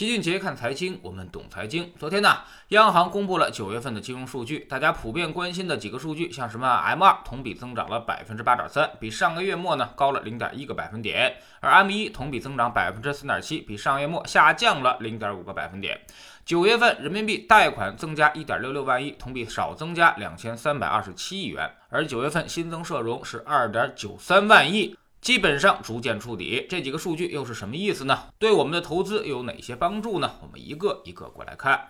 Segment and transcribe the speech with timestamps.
[0.00, 1.92] 齐俊杰看财经，我们懂财经。
[1.98, 16.00] 昨天呢，央行公布了九月份的金融数据，大家普遍关心的几个数据，像什么 M 二同比增长了百分之八点三，比上个月末呢高了零点一个百分点；而 M 一同比增长百分之三点七，比上月末下降了零点五个百分点。
[16.46, 24.96] 九月份人民币贷款增加一点六六万亿，同比少增加两千三百二十七亿元；而九月份新增社融是二点九三万亿。
[25.20, 28.28] 基本上逐渐触底，这几个数据又是什么意思呢？
[28.38, 30.32] 对我们的投资又有哪些帮助呢？
[30.40, 31.88] 我们一个一个过来看。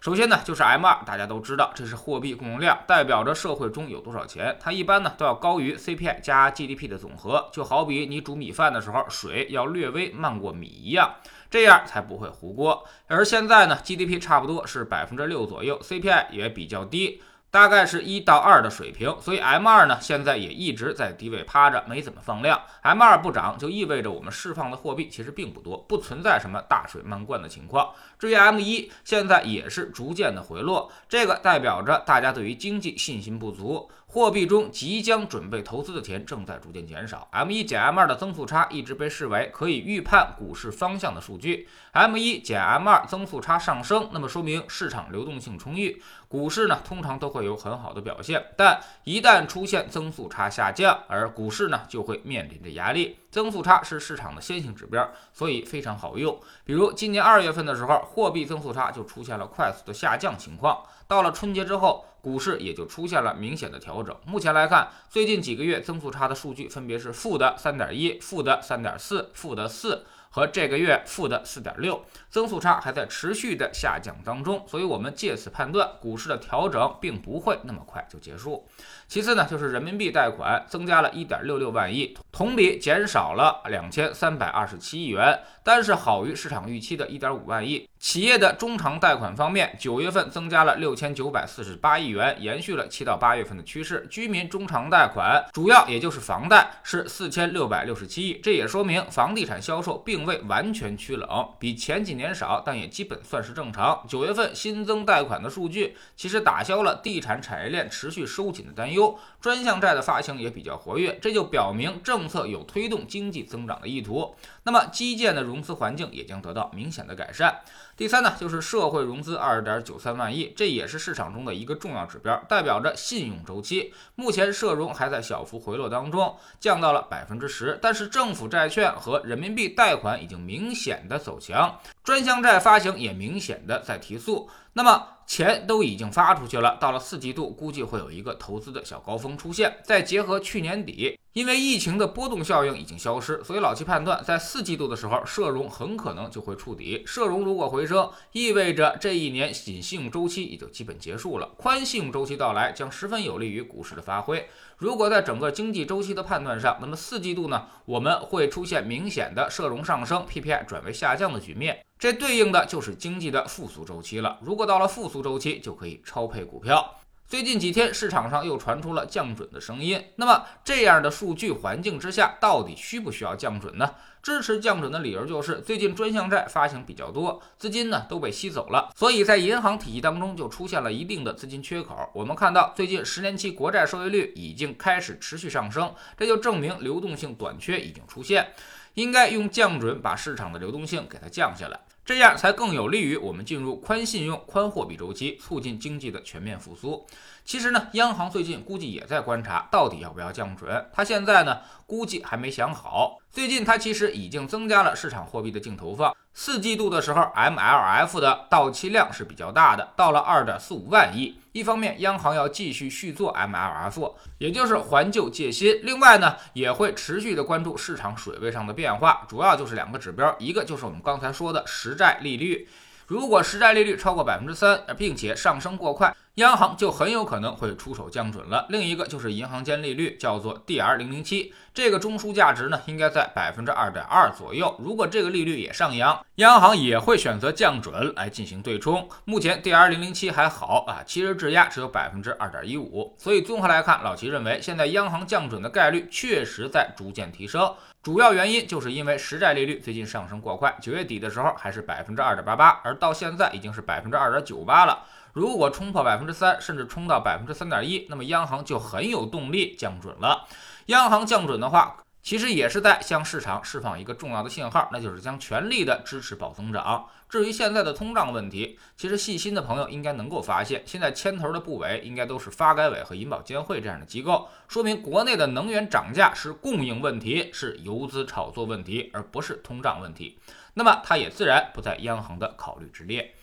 [0.00, 4.58] 首先呢，就是 M 二，大家都知道，这是货币供应量，代表着社会中有多少钱。
[4.60, 11.14] 它一般呢都要高于 CPI 加 GDP 的总和，就好比你煮米饭的时候，水要略微漫过米一样，
[11.48, 12.84] 这样才不会糊锅。
[13.06, 17.22] 而现在呢，GDP 差不多是百分之六左右，CPI 也比较低。
[17.52, 22.58] 大概是一到二的水平，所以 M 二呢现在也一直在低位趴着，没怎么放量。
[22.80, 27.90] M 二不涨，就意味着我们释放的货币其实并不多，不存在什么大水漫灌的情况。
[28.18, 33.90] 至于 M 一，现在也是逐渐的回落，这个代表着大家对于经济信心不足。
[34.12, 37.26] 货币中即将准备投资的钱正在逐渐减少。
[37.30, 41.66] M 一减 M 二的增速差一直被视为可以预判股市方向的数据。
[41.92, 48.48] M 一减 M 二增速差上升，那么说明市场流动性充裕，股市呢通常都会有很好的表现。
[48.54, 53.16] 但一旦出现增速差下降，而股市呢就会面临着压力。
[53.30, 56.38] 增速差是市场的先行指标，所以非常好用。
[56.66, 60.82] 比如今年二月份的时候，货币增速差就出现了快速的下降情况。
[61.08, 64.16] 到了春节之后，股市也就出现了明显的调整。
[64.24, 70.04] 目前来看，最近几个月增速差的数据分别是负的三点一、负的三点四、负的四。
[70.34, 78.66] 和这个月负的四点六，增速差还在持续的下降当中，所以我们借此判断，股市的调整并不会那么快就结束。
[79.06, 87.86] 其次呢，就是人民币贷款增加了一点六六万亿，同比减少了两千三百二十七亿元，但是好于市场预期的一点五万亿。
[87.98, 94.06] 企业的中长贷款方面，九月份增加了六千九百四十八亿元，延续了七到八月份的趋势。
[94.10, 100.21] 居民中长贷款主要也就是房贷是四千六百六十七亿，这也说明房地产销售并。
[100.24, 104.04] 未完全趋冷，比前几年少，但也基本算是正常。
[104.08, 114.34] 九月份新增贷款的数据，其实打消了地产产业链持续收紧的担忧，专项债的发行也比较活跃，这就表明政策有推动经济增长的意图。
[114.64, 117.60] 那么基建的融资环境也将得到明显的改善。
[117.96, 123.92] 第三呢，就是社会融资二点九三万亿，这也是市场中的一个重要指标，代表着信用周期。
[124.14, 130.11] 目前社融还在小幅回落当中，降到了百分之十，但是政府债券和人民币贷款。
[130.18, 134.48] 已经明显的走强，专项债发行也明显的在提速。
[134.72, 139.78] 那么钱都已经发出去了，到了四季度估计会有一个投资的小高峰出现。
[139.84, 147.02] 再结合去年底，因为疫情的波动效应已经消失，所以老七判断，在四季度的时候，社融很可能就会触底。
[147.06, 154.46] 社融如果回升，意味着这一年紧信用周期也就基本结束了，宽信用周期到来将十分有利于股市的发挥。
[154.76, 161.82] 如果在整个经济周期的判断上，那么四季度呢，我们会出现明显的社融上升，PPI 转为下降的局面。
[161.98, 164.38] 这对应的就是经济的复苏周期了。
[164.42, 166.96] 如果到了复苏周期，就可以超配股票。
[167.32, 173.94] 最近几天市场上又传出了降准的声音，那么这样的数据环境之下，到底需不需要降准呢？
[174.22, 181.96] 支持降准的理由就是最近专项债发行比较多，资金呢都被吸走了，所以在银行体系当中就出现了一定的资金缺口。
[182.12, 188.52] 我们看到最近十年期国债收益率已经开始持续上升，这就证明流动性短缺已经出现，
[188.92, 191.80] 应该用降准把市场的流动性给它降下来。
[192.04, 197.06] 这样才更有利于我们进入宽信用、宽货币周期，促进经济的全面复苏。
[197.44, 200.90] 其实呢，央行最近估计也在观察，到底要不要降准。
[200.92, 203.21] 他现在呢，估计还没想好。
[203.32, 206.14] 最近它其实已经增加了市场货币的净投放。
[206.34, 211.40] 四季度的时候，MLF 的到期量是比较大的，到了二点四五万亿。
[211.52, 222.68] 一方面，央行要继续续做 MLF，也就是还旧借新；另外呢，也会持续的关注市场水位上的变化，主要就是两个指标，一个就是我们刚才说的实债利率。
[223.06, 228.64] 如果实债利率超过百分之三，并且上升过快，央行就很有可能会出手降准了。
[228.70, 234.74] 另一个就是银行间利率，叫做 DR 零零七，这个中枢价值呢应该在百分之二点二左右。
[234.78, 239.06] 如果这个利率也上扬，央行也会选择降准来进行对冲。
[239.26, 243.14] 目前 DR 零零七还好啊，其实质押只有百分之二点一五。
[243.18, 247.74] 所以综合来看，老齐认为现在央行降准的概率确实在逐渐提升。
[248.02, 255.04] 主要原因就是因为实债利率最近上升过快，九月底的时候还是百分之二点八八，而到现在已经是百分之二点九八了。
[255.32, 260.46] 如果冲破百分之三，甚至冲到百分之三点一，那么央行就很有动力降准了。
[260.86, 267.06] 央行降准的话，其实也是在向市场释放一个重要的信号，那就是将全力的支持保增长。
[267.28, 280.38] 至于现在的通胀问题，其实细心的朋友应该能够发现，现在牵头的部委应该都是发改委和银保监会这样的机构，说明国内的能源涨价是供应问题，是游资炒作问题，而不是通胀问题。
[280.74, 283.34] 那么它也自然不在央行的考虑之列。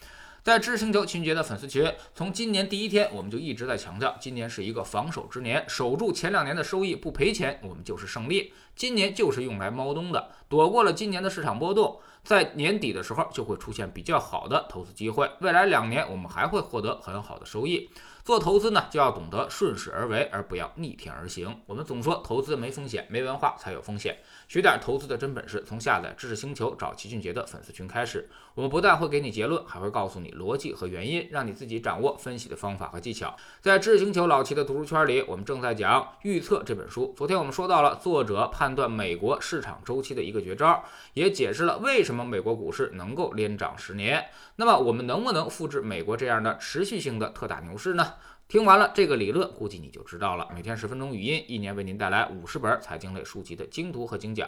[0.49, 8.51] 在知识星球群杰的粉丝群，从今年第一天我们就一直在强调，今年是一个防守之年，守住前两年的收益不赔钱，我们就是胜利。
[8.79, 15.29] 今年就是用来猫冬的，躲过了今年的市场波动，在年底的时候就会出现比较好的投资机会。
[15.41, 17.89] 未来两年我们还会获得很好的收益。
[18.23, 21.61] 做投资呢，就要懂得顺势而为，而不要逆天而行。
[21.65, 24.15] 我们总说投资没风险，没文化才有风险。
[24.47, 28.29] 学点投资的真本事，从下载知识星球找齐俊杰的粉丝群开始。
[28.53, 33.35] 我们不但会给你结论，还会告诉你逻辑和原因，让你自己掌握分析的方法和技巧。
[33.61, 37.11] 在知识星球老齐的读书圈里，我们正在讲《预测》这本书。
[37.17, 40.83] 昨天我们说到了作者判判断美国市场周期的一个绝招，
[41.15, 44.23] 也解释了为什么美国股市能够连涨十年。
[44.57, 48.13] 那么我们能不能复制美国这样的持续性的特大牛市呢？
[48.47, 50.47] 听完了这个理论，估计你就知道了。
[50.53, 54.47] 每天十分钟语音，一年为您带来五十本财经类书籍的精读和精讲。